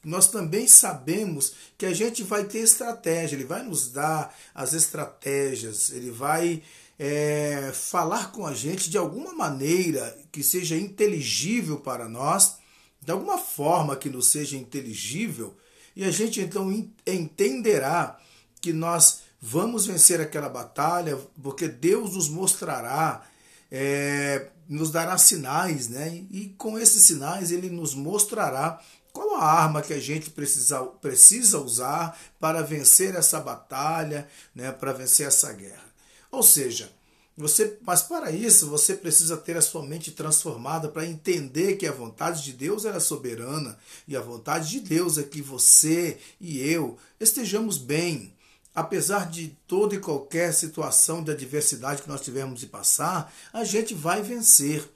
nós 0.04 0.28
também 0.28 0.66
sabemos 0.66 1.52
que 1.76 1.84
a 1.84 1.92
gente 1.92 2.22
vai 2.22 2.44
ter 2.44 2.60
estratégia, 2.60 3.36
ele 3.36 3.44
vai 3.44 3.62
nos 3.62 3.90
dar 3.90 4.34
as 4.54 4.72
estratégias, 4.72 5.90
ele 5.90 6.10
vai 6.10 6.62
é, 6.98 7.70
falar 7.74 8.32
com 8.32 8.46
a 8.46 8.54
gente 8.54 8.90
de 8.90 8.96
alguma 8.96 9.32
maneira 9.34 10.16
que 10.32 10.42
seja 10.42 10.76
inteligível 10.76 11.78
para 11.78 12.08
nós, 12.08 12.56
de 13.00 13.12
alguma 13.12 13.38
forma 13.38 13.96
que 13.96 14.08
nos 14.08 14.28
seja 14.28 14.56
inteligível, 14.56 15.56
e 15.98 16.04
a 16.04 16.12
gente 16.12 16.40
então 16.40 16.70
entenderá 17.04 18.16
que 18.60 18.72
nós 18.72 19.22
vamos 19.42 19.84
vencer 19.84 20.20
aquela 20.20 20.48
batalha, 20.48 21.18
porque 21.42 21.66
Deus 21.66 22.14
nos 22.14 22.28
mostrará, 22.28 23.26
é, 23.68 24.46
nos 24.68 24.92
dará 24.92 25.18
sinais, 25.18 25.88
né? 25.88 26.24
E 26.30 26.54
com 26.56 26.78
esses 26.78 27.02
sinais 27.02 27.50
ele 27.50 27.68
nos 27.68 27.96
mostrará 27.96 28.80
qual 29.12 29.40
a 29.40 29.44
arma 29.44 29.82
que 29.82 29.92
a 29.92 29.98
gente 29.98 30.30
precisa, 30.30 30.84
precisa 30.84 31.58
usar 31.58 32.16
para 32.38 32.62
vencer 32.62 33.16
essa 33.16 33.40
batalha, 33.40 34.28
né, 34.54 34.70
para 34.70 34.92
vencer 34.92 35.26
essa 35.26 35.52
guerra? 35.52 35.92
Ou 36.30 36.44
seja, 36.44 36.92
você, 37.38 37.78
mas 37.82 38.02
para 38.02 38.32
isso 38.32 38.66
você 38.66 38.94
precisa 38.94 39.36
ter 39.36 39.56
a 39.56 39.62
sua 39.62 39.84
mente 39.84 40.10
transformada 40.10 40.88
para 40.88 41.06
entender 41.06 41.76
que 41.76 41.86
a 41.86 41.92
vontade 41.92 42.42
de 42.42 42.52
Deus 42.52 42.84
é 42.84 42.98
soberana 42.98 43.78
e 44.08 44.16
a 44.16 44.20
vontade 44.20 44.70
de 44.70 44.80
Deus 44.80 45.18
é 45.18 45.22
que 45.22 45.40
você 45.40 46.18
e 46.40 46.60
eu 46.60 46.98
estejamos 47.20 47.78
bem. 47.78 48.34
Apesar 48.74 49.30
de 49.30 49.56
toda 49.68 49.94
e 49.94 50.00
qualquer 50.00 50.52
situação 50.52 51.22
de 51.22 51.30
adversidade 51.30 52.02
que 52.02 52.08
nós 52.08 52.20
tivermos 52.20 52.58
de 52.58 52.66
passar, 52.66 53.32
a 53.52 53.62
gente 53.62 53.94
vai 53.94 54.20
vencer. 54.20 54.88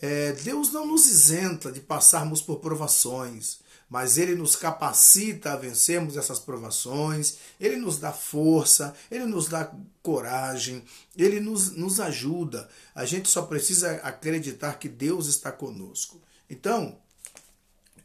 É, 0.00 0.32
Deus 0.32 0.72
não 0.72 0.84
nos 0.86 1.06
isenta 1.06 1.70
de 1.70 1.80
passarmos 1.80 2.42
por 2.42 2.58
provações, 2.58 3.58
mas 3.88 4.18
Ele 4.18 4.34
nos 4.34 4.56
capacita 4.56 5.52
a 5.52 5.56
vencermos 5.56 6.16
essas 6.16 6.38
provações, 6.38 7.38
Ele 7.60 7.76
nos 7.76 7.98
dá 7.98 8.12
força, 8.12 8.94
Ele 9.10 9.24
nos 9.24 9.48
dá 9.48 9.72
coragem, 10.02 10.84
Ele 11.16 11.40
nos, 11.40 11.70
nos 11.70 12.00
ajuda. 12.00 12.68
A 12.94 13.04
gente 13.04 13.28
só 13.28 13.42
precisa 13.42 13.96
acreditar 13.96 14.78
que 14.78 14.88
Deus 14.88 15.26
está 15.26 15.50
conosco. 15.52 16.20
Então, 16.48 16.98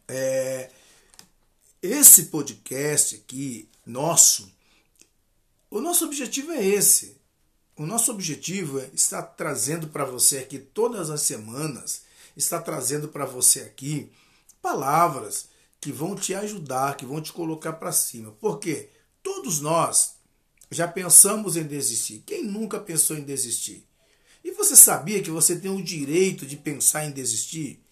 é, 0.07 0.69
esse 1.81 2.25
podcast 2.25 3.15
aqui, 3.15 3.69
nosso, 3.85 4.51
o 5.69 5.79
nosso 5.81 6.05
objetivo 6.05 6.51
é 6.51 6.65
esse 6.65 7.19
o 7.79 7.85
nosso 7.85 8.11
objetivo 8.11 8.77
é 8.77 8.89
estar 8.93 9.21
trazendo 9.21 9.87
para 9.87 10.03
você 10.03 10.39
aqui 10.39 10.59
todas 10.59 11.09
as 11.09 11.21
semanas, 11.21 12.01
está 12.35 12.59
trazendo 12.59 13.07
para 13.07 13.25
você 13.25 13.61
aqui 13.61 14.11
palavras 14.61 15.47
que 15.79 15.91
vão 15.91 16.15
te 16.15 16.33
ajudar, 16.33 16.97
que 16.97 17.05
vão 17.05 17.21
te 17.21 17.31
colocar 17.31 17.73
para 17.73 17.91
cima. 17.91 18.31
Porque 18.39 18.89
todos 19.23 19.59
nós 19.59 20.15
já 20.69 20.87
pensamos 20.87 21.55
em 21.55 21.63
desistir. 21.63 22.23
Quem 22.25 22.43
nunca 22.43 22.79
pensou 22.79 23.17
em 23.17 23.23
desistir? 23.23 23.87
E 24.43 24.51
você 24.51 24.75
sabia 24.75 25.21
que 25.21 25.31
você 25.31 25.57
tem 25.57 25.71
o 25.71 25.83
direito 25.83 26.45
de 26.45 26.57
pensar 26.57 27.05
em 27.05 27.11
desistir? 27.11 27.83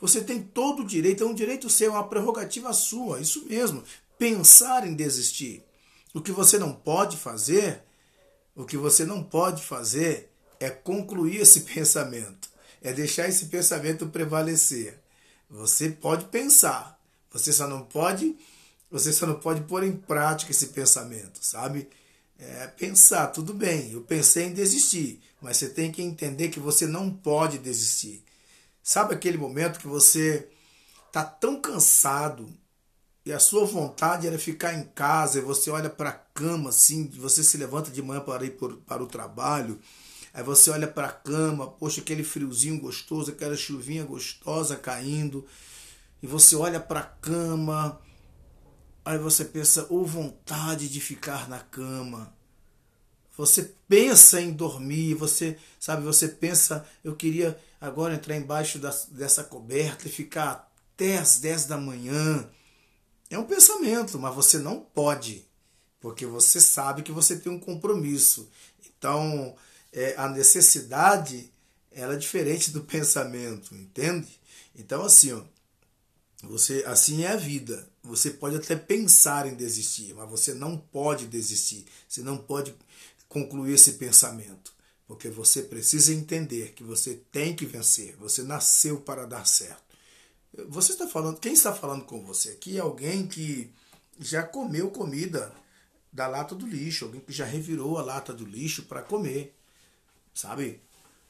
Você 0.00 0.20
tem 0.20 0.42
todo 0.42 0.82
o 0.82 0.86
direito, 0.86 1.24
é 1.24 1.26
um 1.26 1.34
direito 1.34 1.70
seu, 1.70 1.92
é 1.92 1.94
uma 1.94 2.08
prerrogativa 2.08 2.72
sua, 2.72 3.20
isso 3.20 3.46
mesmo, 3.46 3.82
pensar 4.18 4.86
em 4.86 4.94
desistir. 4.94 5.64
O 6.14 6.20
que 6.20 6.32
você 6.32 6.58
não 6.58 6.72
pode 6.72 7.16
fazer 7.16 7.82
o 8.56 8.64
que 8.64 8.78
você 8.78 9.04
não 9.04 9.22
pode 9.22 9.62
fazer 9.62 10.30
é 10.58 10.70
concluir 10.70 11.42
esse 11.42 11.60
pensamento, 11.74 12.48
é 12.82 12.90
deixar 12.90 13.28
esse 13.28 13.46
pensamento 13.46 14.06
prevalecer. 14.06 14.98
Você 15.48 15.90
pode 15.90 16.24
pensar, 16.26 16.95
você 17.38 17.52
só 17.52 17.66
não 17.66 17.82
pode, 17.82 18.36
você 18.90 19.12
só 19.12 19.26
não 19.26 19.38
pode 19.38 19.62
pôr 19.62 19.84
em 19.84 19.92
prática 19.92 20.50
esse 20.50 20.68
pensamento, 20.68 21.38
sabe? 21.42 21.88
É, 22.38 22.66
pensar, 22.66 23.28
tudo 23.28 23.54
bem, 23.54 23.92
eu 23.92 24.02
pensei 24.02 24.46
em 24.46 24.52
desistir, 24.52 25.20
mas 25.40 25.56
você 25.56 25.68
tem 25.68 25.90
que 25.90 26.02
entender 26.02 26.48
que 26.48 26.60
você 26.60 26.86
não 26.86 27.10
pode 27.10 27.58
desistir. 27.58 28.22
Sabe 28.82 29.14
aquele 29.14 29.38
momento 29.38 29.80
que 29.80 29.86
você 29.86 30.48
está 31.06 31.24
tão 31.24 31.60
cansado, 31.60 32.46
e 33.24 33.32
a 33.32 33.40
sua 33.40 33.64
vontade 33.64 34.26
era 34.26 34.38
ficar 34.38 34.74
em 34.74 34.84
casa, 34.84 35.38
e 35.38 35.42
você 35.42 35.70
olha 35.70 35.90
para 35.90 36.10
a 36.10 36.12
cama 36.12 36.70
assim, 36.70 37.08
você 37.08 37.42
se 37.42 37.56
levanta 37.56 37.90
de 37.90 38.02
manhã 38.02 38.20
para 38.20 38.44
ir 38.44 38.52
por, 38.52 38.76
para 38.76 39.02
o 39.02 39.06
trabalho, 39.06 39.80
aí 40.32 40.42
você 40.42 40.70
olha 40.70 40.86
para 40.86 41.08
a 41.08 41.12
cama, 41.12 41.66
poxa, 41.66 42.00
aquele 42.00 42.22
friozinho 42.22 42.78
gostoso, 42.78 43.32
aquela 43.32 43.56
chuvinha 43.56 44.04
gostosa 44.04 44.76
caindo, 44.76 45.44
e 46.22 46.26
você 46.26 46.56
olha 46.56 46.80
para 46.80 47.00
a 47.00 47.04
cama, 47.04 48.00
aí 49.04 49.18
você 49.18 49.44
pensa, 49.44 49.86
ou 49.90 50.02
oh, 50.02 50.04
vontade 50.04 50.88
de 50.88 51.00
ficar 51.00 51.48
na 51.48 51.60
cama. 51.60 52.34
Você 53.36 53.74
pensa 53.86 54.40
em 54.40 54.52
dormir, 54.52 55.14
você 55.14 55.58
sabe, 55.78 56.02
você 56.02 56.26
pensa, 56.28 56.86
eu 57.04 57.14
queria 57.14 57.58
agora 57.80 58.14
entrar 58.14 58.36
embaixo 58.36 58.78
dessa 59.10 59.44
coberta 59.44 60.08
e 60.08 60.10
ficar 60.10 60.72
até 60.94 61.18
as 61.18 61.38
10 61.38 61.66
da 61.66 61.76
manhã 61.76 62.48
é 63.28 63.38
um 63.38 63.44
pensamento, 63.44 64.18
mas 64.18 64.34
você 64.34 64.58
não 64.58 64.80
pode, 64.80 65.44
porque 66.00 66.24
você 66.24 66.60
sabe 66.60 67.02
que 67.02 67.12
você 67.12 67.36
tem 67.36 67.52
um 67.52 67.60
compromisso. 67.60 68.48
Então, 68.86 69.54
é, 69.92 70.14
a 70.16 70.28
necessidade 70.28 71.52
ela 71.90 72.14
é 72.14 72.18
diferente 72.18 72.70
do 72.70 72.82
pensamento, 72.84 73.74
entende? 73.74 74.40
Então, 74.74 75.04
assim, 75.04 75.32
ó, 75.32 75.42
você, 76.46 76.84
assim 76.86 77.24
é 77.24 77.28
a 77.28 77.36
vida. 77.36 77.88
Você 78.02 78.30
pode 78.30 78.56
até 78.56 78.76
pensar 78.76 79.46
em 79.46 79.54
desistir, 79.54 80.14
mas 80.14 80.28
você 80.28 80.54
não 80.54 80.78
pode 80.78 81.26
desistir. 81.26 81.84
Você 82.08 82.22
não 82.22 82.38
pode 82.38 82.74
concluir 83.28 83.74
esse 83.74 83.94
pensamento, 83.94 84.72
porque 85.06 85.28
você 85.28 85.62
precisa 85.62 86.14
entender 86.14 86.72
que 86.72 86.84
você 86.84 87.20
tem 87.30 87.54
que 87.54 87.66
vencer. 87.66 88.16
Você 88.16 88.42
nasceu 88.42 89.00
para 89.00 89.26
dar 89.26 89.46
certo. 89.46 89.84
Você 90.68 90.92
está 90.92 91.06
falando, 91.06 91.38
quem 91.38 91.52
está 91.52 91.74
falando 91.74 92.04
com 92.04 92.24
você 92.24 92.50
aqui 92.50 92.78
é 92.78 92.80
alguém 92.80 93.26
que 93.26 93.70
já 94.18 94.42
comeu 94.42 94.90
comida 94.90 95.52
da 96.10 96.26
lata 96.26 96.54
do 96.54 96.66
lixo, 96.66 97.04
alguém 97.04 97.20
que 97.20 97.32
já 97.32 97.44
revirou 97.44 97.98
a 97.98 98.02
lata 98.02 98.32
do 98.32 98.44
lixo 98.44 98.84
para 98.84 99.02
comer, 99.02 99.54
sabe? 100.32 100.80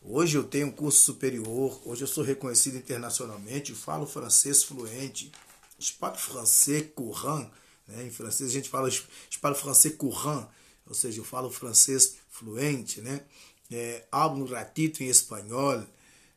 Hoje 0.08 0.38
eu 0.38 0.44
tenho 0.44 0.68
um 0.68 0.70
curso 0.70 1.00
superior, 1.00 1.82
hoje 1.84 2.04
eu 2.04 2.06
sou 2.06 2.22
reconhecido 2.22 2.76
internacionalmente, 2.76 3.74
falo 3.74 4.06
francês 4.06 4.62
fluente, 4.62 5.32
parle 5.98 6.16
francês 6.16 6.86
courant, 6.94 7.50
né? 7.88 8.06
em 8.06 8.10
francês 8.10 8.50
a 8.50 8.52
gente 8.52 8.68
fala 8.68 8.88
parle 9.40 9.58
francês 9.58 9.96
courant, 9.96 10.46
ou 10.86 10.94
seja, 10.94 11.18
eu 11.18 11.24
falo 11.24 11.50
francês 11.50 12.18
fluente, 12.30 13.00
né? 13.00 13.20
É, 13.68 14.04
hablo 14.12 14.46
ratito 14.46 15.02
em 15.02 15.08
espanhol, 15.08 15.84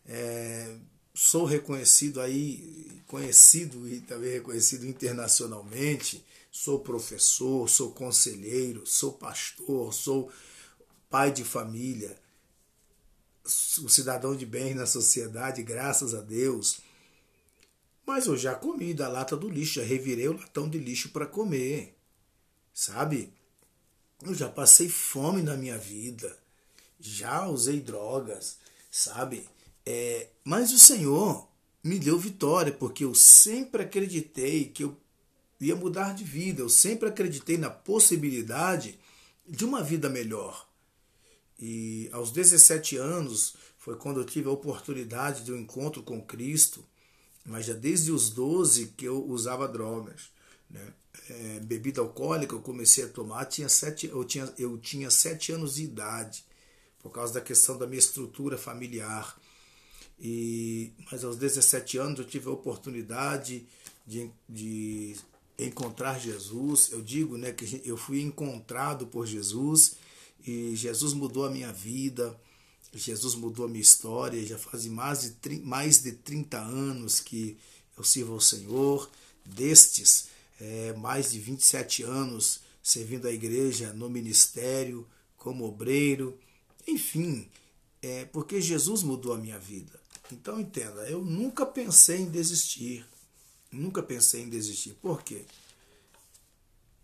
é, 0.08 0.76
sou 1.14 1.46
reconhecido 1.46 2.20
aí, 2.22 3.04
conhecido 3.06 3.88
e 3.88 4.02
também 4.02 4.32
reconhecido 4.32 4.88
internacionalmente, 4.88 6.26
sou 6.52 6.80
professor, 6.80 7.70
sou 7.70 7.92
conselheiro, 7.92 8.82
sou 8.88 9.14
pastor, 9.14 9.94
sou 9.94 10.32
pai 11.08 11.32
de 11.32 11.44
família, 11.44 12.18
o 13.46 13.90
cidadão 13.90 14.36
de 14.36 14.46
bem 14.46 14.74
na 14.74 14.86
sociedade, 14.86 15.64
graças 15.64 16.14
a 16.14 16.22
Deus. 16.22 16.82
Mas 18.06 18.26
eu 18.26 18.38
já 18.38 18.56
comi 18.56 18.94
da 18.94 19.08
lata 19.08 19.38
do 19.38 19.50
lixo, 19.50 19.76
já 19.76 19.84
revirei 19.84 20.28
o 20.28 20.38
latão 20.38 20.70
de 20.70 20.78
lixo 20.78 21.10
para 21.10 21.26
comer. 21.26 21.96
Sabe? 22.74 23.34
Eu 24.24 24.34
já 24.34 24.50
passei 24.50 24.90
fome 24.90 25.42
na 25.42 25.56
minha 25.56 25.78
vida. 25.78 26.38
Já 27.00 27.48
usei 27.48 27.80
drogas, 27.80 28.58
sabe? 28.92 29.48
É, 29.86 30.28
mas 30.44 30.72
o 30.74 30.80
Senhor 30.80 31.48
me 31.84 31.98
deu 31.98 32.18
vitória, 32.20 32.72
porque 32.72 33.04
eu 33.04 33.16
sempre 33.16 33.84
acreditei 33.84 34.66
que 34.66 34.84
eu 34.84 34.98
ia 35.60 35.76
mudar 35.76 36.14
de 36.14 36.24
vida. 36.24 36.62
Eu 36.62 36.70
sempre 36.70 37.10
acreditei 37.10 37.58
na 37.58 37.70
possibilidade 37.70 39.00
de 39.48 39.66
uma 39.66 39.84
vida 39.84 40.10
melhor. 40.10 40.69
E 41.60 42.10
aos 42.14 42.32
17 42.32 42.96
anos 42.96 43.56
foi 43.78 43.96
quando 43.96 44.20
eu 44.20 44.26
tive 44.26 44.48
a 44.48 44.52
oportunidade 44.52 45.44
de 45.44 45.52
um 45.52 45.58
encontro 45.58 46.02
com 46.02 46.22
Cristo, 46.22 46.86
mas 47.46 47.66
já 47.66 47.74
desde 47.74 48.12
os 48.12 48.30
12 48.30 48.94
que 48.96 49.06
eu 49.06 49.26
usava 49.26 49.68
drogas. 49.68 50.30
Né? 50.70 50.94
É, 51.30 51.60
bebida 51.60 52.00
alcoólica 52.00 52.56
eu 52.56 52.62
comecei 52.62 53.04
a 53.04 53.10
tomar, 53.10 53.46
tinha 53.46 53.68
sete, 53.68 54.08
eu, 54.08 54.24
tinha, 54.24 54.52
eu 54.58 54.78
tinha 54.78 55.10
sete 55.12 55.52
anos 55.52 55.76
de 55.76 55.84
idade, 55.84 56.46
por 57.00 57.12
causa 57.12 57.34
da 57.34 57.42
questão 57.42 57.78
da 57.78 57.86
minha 57.88 58.00
estrutura 58.00 58.58
familiar. 58.58 59.38
E, 60.20 60.94
mas 61.12 61.24
aos 61.24 61.38
17 61.38 61.98
anos 61.98 62.20
eu 62.20 62.26
tive 62.26 62.48
a 62.48 62.52
oportunidade 62.52 63.66
de, 64.06 64.30
de 64.48 65.16
encontrar 65.58 66.20
Jesus. 66.20 66.92
Eu 66.92 67.02
digo 67.02 67.38
né, 67.38 67.52
que 67.52 67.82
eu 67.86 67.98
fui 67.98 68.22
encontrado 68.22 69.08
por 69.08 69.26
Jesus 69.26 69.96
e 70.46 70.76
Jesus 70.76 71.14
mudou 71.14 71.46
a 71.46 71.50
minha 71.50 71.72
vida, 71.72 72.40
Jesus 72.94 73.36
mudou 73.36 73.66
a 73.66 73.70
minha 73.70 73.82
história. 73.82 74.46
Já 74.46 74.58
faz 74.58 74.86
mais 74.88 75.36
de, 75.42 75.60
mais 75.60 76.02
de 76.02 76.14
30 76.14 76.58
anos 76.58 77.20
que 77.20 77.58
eu 77.98 78.04
sirvo 78.04 78.34
ao 78.34 78.42
Senhor. 78.42 79.10
Destes, 79.46 80.28
é, 80.60 80.94
mais 80.94 81.32
de 81.32 81.40
27 81.40 82.04
anos 82.04 82.62
servindo 82.82 83.28
a 83.28 83.32
igreja 83.32 83.94
no 83.94 84.10
ministério, 84.10 85.08
como 85.38 85.66
obreiro, 85.66 86.38
enfim, 86.88 87.48
é 88.02 88.26
porque 88.26 88.62
Jesus 88.62 89.04
mudou 89.04 89.34
a 89.34 89.38
minha 89.38 89.60
vida. 89.60 90.00
Então 90.32 90.60
entenda, 90.60 91.10
eu 91.10 91.24
nunca 91.24 91.66
pensei 91.66 92.22
em 92.22 92.30
desistir. 92.30 93.06
Nunca 93.72 94.02
pensei 94.02 94.42
em 94.42 94.50
desistir. 94.50 94.94
Por 94.96 95.24
quê? 95.24 95.46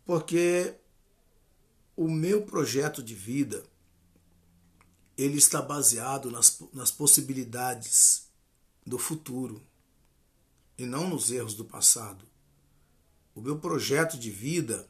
Porque 0.05 0.73
o 1.95 2.09
meu 2.09 2.41
projeto 2.41 3.01
de 3.01 3.15
vida 3.15 3.63
ele 5.17 5.37
está 5.37 5.61
baseado 5.61 6.29
nas, 6.29 6.61
nas 6.73 6.91
possibilidades 6.91 8.27
do 8.85 8.97
futuro 8.97 9.65
e 10.77 10.85
não 10.85 11.09
nos 11.09 11.31
erros 11.31 11.53
do 11.53 11.63
passado. 11.63 12.25
O 13.33 13.41
meu 13.41 13.57
projeto 13.57 14.17
de 14.17 14.29
vida 14.29 14.87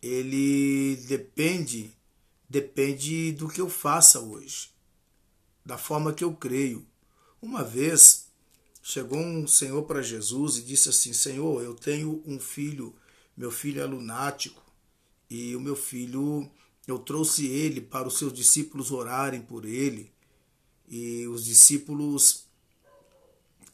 ele 0.00 0.96
depende 1.08 1.92
depende 2.48 3.32
do 3.32 3.48
que 3.48 3.60
eu 3.60 3.68
faça 3.68 4.20
hoje, 4.20 4.70
da 5.64 5.76
forma 5.76 6.12
que 6.12 6.22
eu 6.22 6.34
creio. 6.34 6.86
Uma 7.42 7.64
vez 7.64 8.28
chegou 8.82 9.18
um 9.18 9.46
senhor 9.46 9.82
para 9.84 10.02
Jesus 10.02 10.58
e 10.58 10.62
disse 10.62 10.88
assim: 10.88 11.12
Senhor, 11.12 11.62
eu 11.62 11.74
tenho 11.74 12.22
um 12.24 12.38
filho, 12.38 12.94
meu 13.36 13.50
filho 13.50 13.80
é 13.80 13.84
lunático, 13.84 14.63
e 15.28 15.56
o 15.56 15.60
meu 15.60 15.76
filho, 15.76 16.50
eu 16.86 16.98
trouxe 16.98 17.46
ele 17.46 17.80
para 17.80 18.08
os 18.08 18.18
seus 18.18 18.32
discípulos 18.32 18.90
orarem 18.90 19.40
por 19.40 19.64
ele. 19.64 20.12
E 20.88 21.26
os 21.28 21.44
discípulos, 21.44 22.46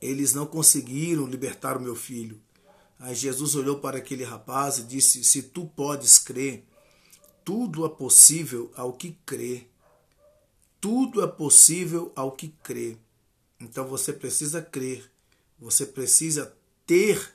eles 0.01 0.33
não 0.33 0.47
conseguiram 0.47 1.27
libertar 1.27 1.77
o 1.77 1.81
meu 1.81 1.97
filho. 1.97 2.41
Aí 2.99 3.15
Jesus 3.15 3.55
olhou 3.55 3.79
para 3.79 3.99
aquele 3.99 4.25
rapaz 4.25 4.79
e 4.79 4.85
disse: 4.85 5.25
Se 5.25 5.43
tu 5.43 5.67
podes 5.67 6.19
crer, 6.19 6.65
tudo 7.45 7.85
é 7.85 7.89
possível 7.89 8.71
ao 8.77 8.93
que 8.93 9.17
crê. 9.25 9.67
Tudo 10.81 11.23
é 11.23 11.27
possível 11.27 12.13
ao 12.15 12.33
que 12.33 12.49
crê. 12.63 12.97
Então 13.61 13.87
você 13.87 14.13
precisa 14.13 14.63
crer, 14.63 15.11
você 15.59 15.85
precisa 15.85 16.57
ter 16.87 17.35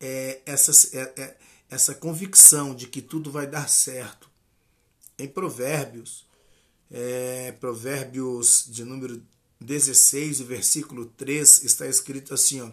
é, 0.00 0.40
essa, 0.44 0.96
é, 0.96 1.12
é, 1.16 1.36
essa 1.72 1.94
convicção 1.94 2.74
de 2.74 2.86
que 2.86 3.00
tudo 3.00 3.30
vai 3.30 3.46
dar 3.46 3.66
certo. 3.66 4.28
Em 5.18 5.26
Provérbios, 5.26 6.26
é, 6.90 7.52
Provérbios 7.52 8.66
de 8.68 8.84
número 8.84 9.22
16, 9.58 10.42
o 10.42 10.44
versículo 10.44 11.06
3, 11.16 11.64
está 11.64 11.86
escrito 11.86 12.34
assim: 12.34 12.60
ó, 12.60 12.70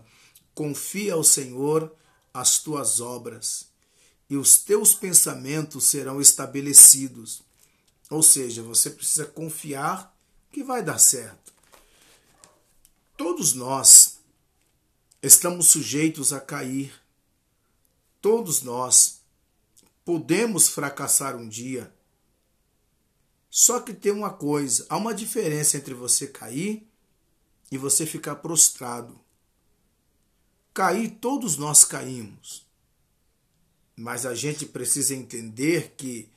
Confia 0.54 1.14
ao 1.14 1.24
Senhor 1.24 1.96
as 2.34 2.60
tuas 2.60 3.00
obras, 3.00 3.68
e 4.30 4.36
os 4.36 4.58
teus 4.58 4.94
pensamentos 4.94 5.86
serão 5.86 6.20
estabelecidos. 6.20 7.42
Ou 8.10 8.22
seja, 8.22 8.62
você 8.62 8.90
precisa 8.90 9.26
confiar 9.26 10.14
que 10.52 10.62
vai 10.62 10.84
dar 10.84 11.00
certo. 11.00 11.54
Todos 13.16 13.54
nós 13.54 14.20
estamos 15.24 15.68
sujeitos 15.68 16.34
a 16.34 16.42
cair 16.42 16.92
Todos 18.22 18.62
nós 18.62 19.22
podemos 20.04 20.68
fracassar 20.68 21.36
um 21.36 21.48
dia. 21.48 21.94
Só 23.50 23.80
que 23.80 23.94
tem 23.94 24.12
uma 24.12 24.32
coisa: 24.32 24.86
há 24.90 24.98
uma 24.98 25.14
diferença 25.14 25.78
entre 25.78 25.94
você 25.94 26.28
cair 26.28 26.88
e 27.72 27.78
você 27.78 28.06
ficar 28.06 28.36
prostrado. 28.38 29.20
Cair, 30.74 31.18
todos 31.20 31.58
nós 31.58 31.84
caímos. 31.84 32.68
Mas 33.96 34.26
a 34.26 34.34
gente 34.34 34.66
precisa 34.66 35.14
entender 35.16 35.96
que 35.98 36.30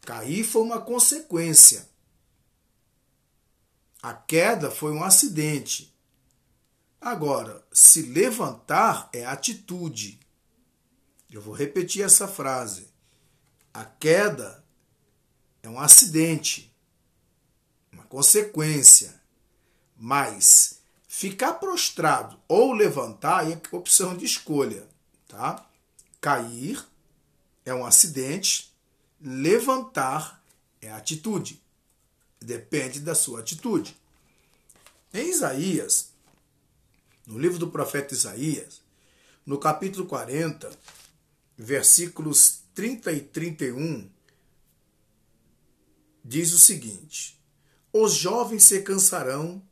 cair 0.00 0.44
foi 0.44 0.62
uma 0.62 0.80
consequência. 0.80 1.88
A 4.02 4.14
queda 4.14 4.70
foi 4.70 4.92
um 4.92 5.02
acidente. 5.02 5.94
Agora, 7.00 7.64
se 7.72 8.02
levantar 8.02 9.10
é 9.12 9.24
atitude. 9.24 10.25
Eu 11.30 11.40
vou 11.40 11.54
repetir 11.54 12.02
essa 12.02 12.28
frase. 12.28 12.88
A 13.72 13.84
queda 13.84 14.64
é 15.62 15.68
um 15.68 15.78
acidente, 15.78 16.72
uma 17.92 18.04
consequência, 18.04 19.20
mas 19.96 20.80
ficar 21.08 21.54
prostrado 21.54 22.38
ou 22.48 22.72
levantar 22.72 23.50
é 23.50 23.60
opção 23.72 24.16
de 24.16 24.24
escolha, 24.24 24.86
tá? 25.26 25.68
Cair 26.20 26.86
é 27.64 27.74
um 27.74 27.84
acidente, 27.84 28.72
levantar 29.20 30.42
é 30.80 30.90
atitude. 30.90 31.60
Depende 32.40 33.00
da 33.00 33.14
sua 33.14 33.40
atitude. 33.40 33.96
Em 35.12 35.30
Isaías, 35.30 36.10
no 37.26 37.38
livro 37.38 37.58
do 37.58 37.70
profeta 37.70 38.14
Isaías, 38.14 38.80
no 39.44 39.58
capítulo 39.58 40.06
40, 40.06 40.70
versículos 41.56 42.62
30 42.74 43.12
e 43.12 43.20
31, 43.20 44.10
diz 46.24 46.52
o 46.52 46.58
seguinte: 46.58 47.40
Os 47.92 48.12
jovens 48.12 48.64
se 48.64 48.82
cansarão 48.82 49.62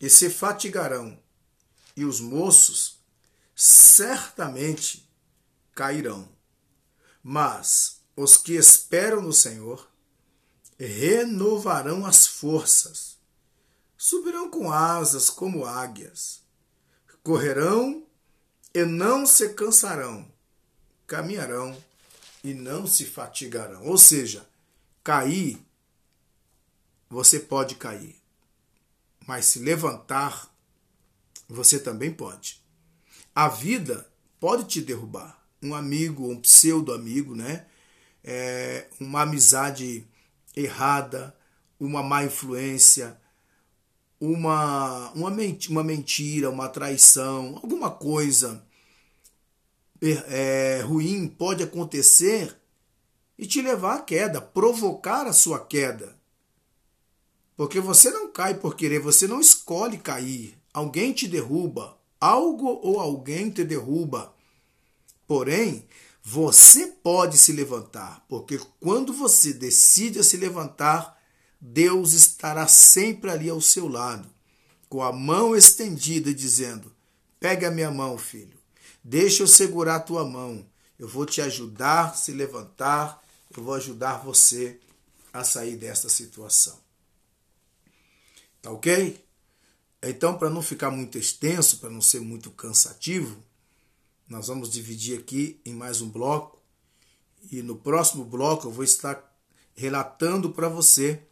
e 0.00 0.10
se 0.10 0.28
fatigarão, 0.28 1.18
e 1.96 2.04
os 2.04 2.20
moços 2.20 3.00
certamente 3.54 5.08
cairão. 5.74 6.28
Mas 7.22 8.02
os 8.14 8.36
que 8.36 8.52
esperam 8.52 9.22
no 9.22 9.32
Senhor 9.32 9.90
renovarão 10.78 12.04
as 12.04 12.26
forças, 12.26 13.18
subirão 13.96 14.50
com 14.50 14.70
asas 14.70 15.30
como 15.30 15.64
águias, 15.64 16.42
correrão 17.22 18.06
e 18.74 18.84
não 18.84 19.26
se 19.26 19.48
cansarão, 19.54 20.30
caminharão 21.06 21.76
e 22.42 22.52
não 22.52 22.86
se 22.86 23.04
fatigarão. 23.04 23.84
Ou 23.84 23.96
seja, 23.96 24.46
cair, 25.02 25.58
você 27.08 27.38
pode 27.38 27.76
cair, 27.76 28.16
mas 29.26 29.46
se 29.46 29.58
levantar, 29.58 30.52
você 31.48 31.78
também 31.78 32.12
pode. 32.12 32.60
A 33.34 33.48
vida 33.48 34.10
pode 34.40 34.64
te 34.64 34.80
derrubar. 34.80 35.44
Um 35.62 35.74
amigo, 35.74 36.30
um 36.30 36.40
pseudo-amigo, 36.40 37.34
né? 37.34 37.66
É, 38.22 38.88
uma 38.98 39.22
amizade 39.22 40.06
errada, 40.54 41.34
uma 41.78 42.02
má 42.02 42.24
influência, 42.24 43.16
uma, 44.20 45.10
uma, 45.12 45.30
uma 45.68 45.84
mentira, 45.84 46.50
uma 46.50 46.68
traição, 46.68 47.56
alguma 47.62 47.90
coisa 47.90 48.65
é, 50.12 50.80
ruim 50.82 51.28
pode 51.28 51.62
acontecer 51.62 52.56
e 53.38 53.46
te 53.46 53.60
levar 53.60 53.96
à 53.96 54.00
queda, 54.00 54.40
provocar 54.40 55.26
a 55.26 55.32
sua 55.32 55.58
queda. 55.58 56.16
Porque 57.56 57.80
você 57.80 58.10
não 58.10 58.30
cai 58.30 58.54
por 58.54 58.76
querer, 58.76 59.00
você 59.00 59.26
não 59.26 59.40
escolhe 59.40 59.98
cair. 59.98 60.58
Alguém 60.72 61.12
te 61.12 61.26
derruba, 61.26 61.98
algo 62.20 62.80
ou 62.82 63.00
alguém 63.00 63.50
te 63.50 63.64
derruba. 63.64 64.34
Porém, 65.26 65.86
você 66.22 66.88
pode 66.88 67.38
se 67.38 67.52
levantar, 67.52 68.24
porque 68.28 68.60
quando 68.80 69.12
você 69.12 69.52
decide 69.52 70.22
se 70.22 70.36
levantar, 70.36 71.16
Deus 71.60 72.12
estará 72.12 72.66
sempre 72.66 73.30
ali 73.30 73.48
ao 73.48 73.60
seu 73.60 73.88
lado, 73.88 74.28
com 74.88 75.02
a 75.02 75.12
mão 75.12 75.56
estendida, 75.56 76.34
dizendo: 76.34 76.92
Pega 77.40 77.68
a 77.68 77.70
minha 77.70 77.90
mão, 77.90 78.18
filho, 78.18 78.58
deixa 79.08 79.44
eu 79.44 79.46
segurar 79.46 79.96
a 79.96 80.00
tua 80.00 80.24
mão, 80.24 80.66
eu 80.98 81.06
vou 81.06 81.24
te 81.24 81.40
ajudar 81.40 82.06
a 82.06 82.12
se 82.12 82.32
levantar, 82.32 83.22
eu 83.56 83.62
vou 83.62 83.74
ajudar 83.74 84.18
você 84.18 84.80
a 85.32 85.44
sair 85.44 85.76
desta 85.76 86.08
situação. 86.08 86.76
Tá 88.60 88.72
ok? 88.72 89.24
Então, 90.02 90.36
para 90.36 90.50
não 90.50 90.60
ficar 90.60 90.90
muito 90.90 91.16
extenso, 91.18 91.78
para 91.78 91.88
não 91.88 92.00
ser 92.00 92.20
muito 92.20 92.50
cansativo, 92.50 93.40
nós 94.28 94.48
vamos 94.48 94.70
dividir 94.70 95.20
aqui 95.20 95.60
em 95.64 95.72
mais 95.72 96.00
um 96.00 96.10
bloco. 96.10 96.60
E 97.52 97.62
no 97.62 97.76
próximo 97.76 98.24
bloco 98.24 98.66
eu 98.66 98.72
vou 98.72 98.82
estar 98.82 99.22
relatando 99.76 100.50
para 100.50 100.68
você 100.68 101.22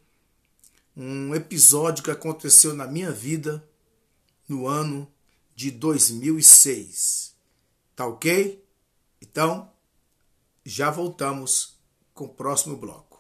um 0.97 1.35
episódio 1.35 2.05
que 2.05 2.11
aconteceu 2.13 2.73
na 2.73 2.87
minha 2.87 3.11
vida 3.11 3.69
no 4.49 4.69
ano 4.69 5.13
de 5.57 5.73
2006. 5.73 7.24
Tá 7.95 8.07
ok? 8.07 8.65
Então, 9.21 9.73
já 10.65 10.91
voltamos 10.91 11.79
com 12.13 12.25
o 12.25 12.35
próximo 12.35 12.77
bloco. 12.77 13.14